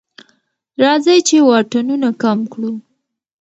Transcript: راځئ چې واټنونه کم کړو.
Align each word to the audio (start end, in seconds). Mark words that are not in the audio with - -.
راځئ 0.81 1.19
چې 1.27 1.37
واټنونه 1.49 2.09
کم 2.21 2.39
کړو. 2.53 2.71